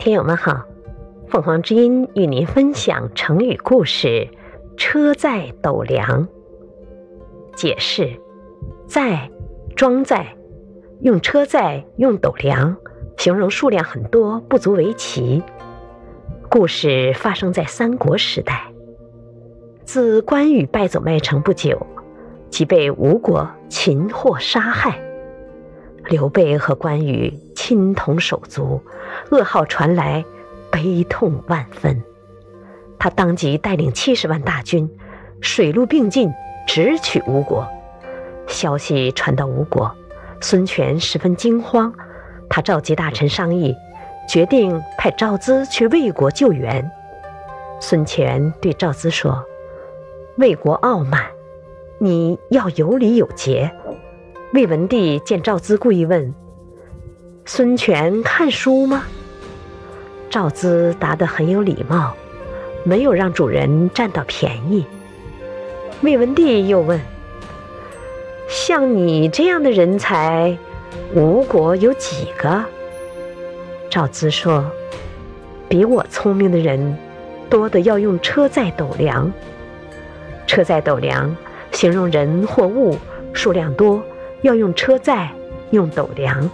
[0.00, 0.64] 听友们好，
[1.28, 4.26] 凤凰之音与您分享成语故事
[4.74, 6.26] “车载斗量”。
[7.54, 8.18] 解释：
[8.86, 9.30] 载，
[9.76, 10.34] 装载，
[11.02, 12.74] 用车载，用斗量，
[13.18, 15.42] 形容数量很多，不足为奇。
[16.48, 18.72] 故事发生在三国时代。
[19.84, 21.86] 自关羽败走麦城不久，
[22.48, 24.98] 即被吴国擒获杀害。
[26.06, 27.38] 刘备和关羽
[27.70, 28.82] 亲同手足，
[29.30, 30.24] 噩耗传来，
[30.72, 32.02] 悲痛万分。
[32.98, 34.90] 他当即带领七十万大军，
[35.40, 36.32] 水陆并进，
[36.66, 37.64] 直取吴国。
[38.48, 39.94] 消息传到吴国，
[40.40, 41.94] 孙权十分惊慌，
[42.48, 43.72] 他召集大臣商议，
[44.28, 46.90] 决定派赵资去魏国救援。
[47.78, 49.44] 孙权对赵资说
[50.38, 51.24] ：“魏国傲慢，
[52.00, 53.70] 你要有礼有节。”
[54.54, 56.34] 魏文帝见赵资故意问
[57.52, 59.02] ：“孙权看书吗？”
[60.30, 62.14] 赵资答得很有礼貌，
[62.84, 64.86] 没有让主人占到便宜。
[66.02, 67.00] 魏文帝又问
[68.48, 70.56] ：“像你这样的人才，
[71.12, 72.64] 吴国有几个？”
[73.90, 74.64] 赵资说
[75.68, 76.96] ：“比我聪明的人，
[77.48, 79.28] 多的要用车载斗量。
[80.46, 81.36] 车载斗量，
[81.72, 82.96] 形容人或物
[83.32, 84.00] 数量多。”
[84.42, 85.28] 要用车载，
[85.72, 86.48] 用斗量。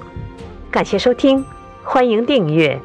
[0.77, 1.43] 感谢收听，
[1.83, 2.79] 欢迎订阅。